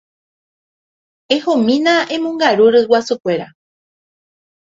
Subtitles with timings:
[1.35, 3.47] Ehomína emongaru ryguasukuéra.